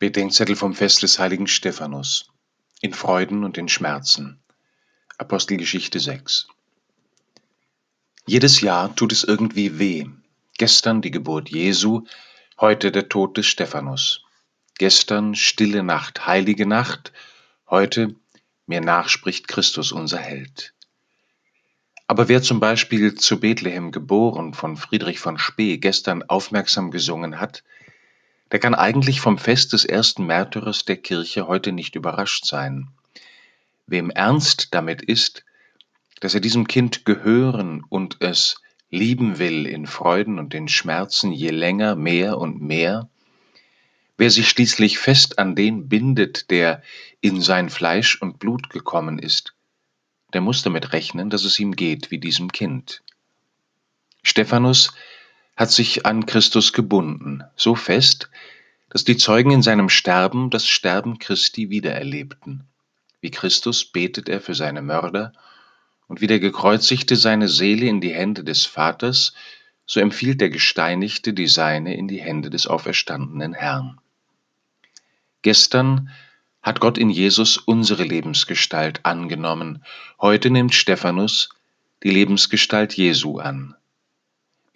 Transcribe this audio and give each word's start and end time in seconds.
Bedenkzettel 0.00 0.54
vom 0.54 0.74
Fest 0.74 1.02
des 1.02 1.18
heiligen 1.18 1.48
Stephanus. 1.48 2.30
In 2.80 2.94
Freuden 2.94 3.42
und 3.42 3.58
in 3.58 3.68
Schmerzen. 3.68 4.38
Apostelgeschichte 5.16 5.98
6. 5.98 6.46
Jedes 8.24 8.60
Jahr 8.60 8.94
tut 8.94 9.10
es 9.10 9.24
irgendwie 9.24 9.80
weh. 9.80 10.06
Gestern 10.56 11.02
die 11.02 11.10
Geburt 11.10 11.48
Jesu, 11.48 12.04
heute 12.60 12.92
der 12.92 13.08
Tod 13.08 13.38
des 13.38 13.48
Stephanus. 13.48 14.22
Gestern 14.78 15.34
stille 15.34 15.82
Nacht, 15.82 16.28
heilige 16.28 16.66
Nacht, 16.66 17.12
heute 17.68 18.14
mir 18.66 18.80
nachspricht 18.80 19.48
Christus 19.48 19.90
unser 19.90 20.18
Held. 20.18 20.74
Aber 22.06 22.28
wer 22.28 22.40
zum 22.40 22.60
Beispiel 22.60 23.16
zu 23.16 23.40
Bethlehem 23.40 23.90
geboren 23.90 24.54
von 24.54 24.76
Friedrich 24.76 25.18
von 25.18 25.38
Spee 25.38 25.78
gestern 25.78 26.22
aufmerksam 26.22 26.92
gesungen 26.92 27.40
hat, 27.40 27.64
der 28.50 28.58
kann 28.58 28.74
eigentlich 28.74 29.20
vom 29.20 29.38
Fest 29.38 29.72
des 29.72 29.84
ersten 29.84 30.26
Märtyrers 30.26 30.84
der 30.84 30.96
Kirche 30.96 31.46
heute 31.46 31.72
nicht 31.72 31.96
überrascht 31.96 32.46
sein. 32.46 32.88
Wem 33.86 34.10
ernst 34.10 34.74
damit 34.74 35.02
ist, 35.02 35.44
dass 36.20 36.34
er 36.34 36.40
diesem 36.40 36.66
Kind 36.66 37.04
gehören 37.04 37.84
und 37.88 38.16
es 38.20 38.60
lieben 38.90 39.38
will 39.38 39.66
in 39.66 39.86
Freuden 39.86 40.38
und 40.38 40.54
in 40.54 40.68
Schmerzen 40.68 41.32
je 41.32 41.50
länger, 41.50 41.94
mehr 41.94 42.38
und 42.38 42.60
mehr, 42.60 43.08
wer 44.16 44.30
sich 44.30 44.48
schließlich 44.48 44.98
fest 44.98 45.38
an 45.38 45.54
den 45.54 45.88
bindet, 45.88 46.50
der 46.50 46.82
in 47.20 47.40
sein 47.40 47.70
Fleisch 47.70 48.20
und 48.20 48.38
Blut 48.38 48.70
gekommen 48.70 49.18
ist, 49.18 49.54
der 50.32 50.40
muss 50.40 50.62
damit 50.62 50.92
rechnen, 50.92 51.30
dass 51.30 51.44
es 51.44 51.58
ihm 51.58 51.76
geht 51.76 52.10
wie 52.10 52.18
diesem 52.18 52.50
Kind. 52.50 53.02
Stephanus 54.22 54.92
hat 55.58 55.72
sich 55.72 56.06
an 56.06 56.24
Christus 56.24 56.72
gebunden, 56.72 57.42
so 57.56 57.74
fest, 57.74 58.30
dass 58.90 59.02
die 59.02 59.16
Zeugen 59.16 59.50
in 59.50 59.60
seinem 59.60 59.88
Sterben 59.88 60.50
das 60.50 60.68
Sterben 60.68 61.18
Christi 61.18 61.68
wiedererlebten. 61.68 62.68
Wie 63.20 63.32
Christus 63.32 63.84
betet 63.84 64.28
er 64.28 64.40
für 64.40 64.54
seine 64.54 64.82
Mörder, 64.82 65.32
und 66.06 66.20
wie 66.20 66.28
der 66.28 66.38
Gekreuzigte 66.38 67.16
seine 67.16 67.48
Seele 67.48 67.86
in 67.86 68.00
die 68.00 68.14
Hände 68.14 68.44
des 68.44 68.66
Vaters, 68.66 69.34
so 69.84 69.98
empfiehlt 69.98 70.40
der 70.40 70.48
Gesteinigte 70.48 71.34
die 71.34 71.48
seine 71.48 71.96
in 71.96 72.06
die 72.06 72.20
Hände 72.20 72.50
des 72.50 72.68
auferstandenen 72.68 73.52
Herrn. 73.52 73.98
Gestern 75.42 76.10
hat 76.62 76.78
Gott 76.78 76.98
in 76.98 77.10
Jesus 77.10 77.56
unsere 77.56 78.04
Lebensgestalt 78.04 79.04
angenommen, 79.04 79.84
heute 80.20 80.50
nimmt 80.50 80.74
Stephanus 80.74 81.48
die 82.04 82.10
Lebensgestalt 82.10 82.94
Jesu 82.94 83.38
an. 83.38 83.74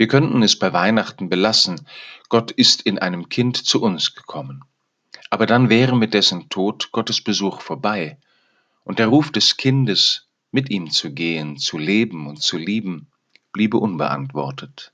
Wir 0.02 0.08
könnten 0.08 0.42
es 0.42 0.58
bei 0.58 0.72
Weihnachten 0.72 1.28
belassen, 1.28 1.86
Gott 2.28 2.50
ist 2.50 2.82
in 2.82 2.98
einem 2.98 3.28
Kind 3.28 3.56
zu 3.56 3.80
uns 3.80 4.16
gekommen. 4.16 4.64
Aber 5.30 5.46
dann 5.46 5.68
wäre 5.68 5.96
mit 5.96 6.12
dessen 6.12 6.48
Tod 6.48 6.90
Gottes 6.90 7.20
Besuch 7.20 7.60
vorbei, 7.60 8.18
und 8.82 8.98
der 8.98 9.06
Ruf 9.06 9.30
des 9.30 9.56
Kindes, 9.56 10.26
mit 10.50 10.70
ihm 10.70 10.90
zu 10.90 11.12
gehen, 11.12 11.56
zu 11.56 11.78
leben 11.78 12.26
und 12.26 12.42
zu 12.42 12.58
lieben, 12.58 13.12
bliebe 13.52 13.76
unbeantwortet. 13.76 14.92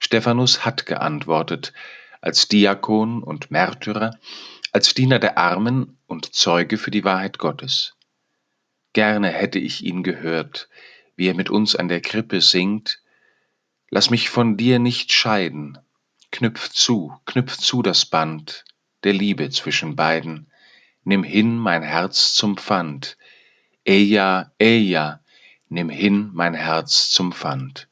Stephanus 0.00 0.66
hat 0.66 0.84
geantwortet, 0.84 1.72
als 2.20 2.46
Diakon 2.46 3.22
und 3.22 3.50
Märtyrer, 3.50 4.18
als 4.70 4.92
Diener 4.92 5.18
der 5.18 5.38
Armen 5.38 5.96
und 6.06 6.34
Zeuge 6.34 6.76
für 6.76 6.90
die 6.90 7.04
Wahrheit 7.04 7.38
Gottes. 7.38 7.94
Gerne 8.92 9.28
hätte 9.30 9.58
ich 9.58 9.82
ihn 9.82 10.02
gehört, 10.02 10.68
wie 11.16 11.28
er 11.28 11.34
mit 11.34 11.48
uns 11.48 11.74
an 11.74 11.88
der 11.88 12.02
Krippe 12.02 12.42
singt, 12.42 13.00
Lass 13.94 14.10
mich 14.10 14.28
von 14.28 14.56
dir 14.56 14.80
nicht 14.80 15.12
scheiden, 15.12 15.78
knüpf 16.32 16.68
zu, 16.68 17.16
knüpf 17.26 17.56
zu 17.56 17.80
das 17.80 18.04
Band 18.04 18.64
der 19.04 19.12
Liebe 19.12 19.50
zwischen 19.50 19.94
beiden, 19.94 20.50
nimm 21.04 21.22
hin 21.22 21.56
mein 21.56 21.84
Herz 21.84 22.34
zum 22.34 22.56
Pfand, 22.56 23.16
Eja, 23.84 24.50
Eja, 24.58 25.20
nimm 25.68 25.90
hin 25.90 26.30
mein 26.32 26.54
Herz 26.54 27.10
zum 27.10 27.30
Pfand. 27.30 27.86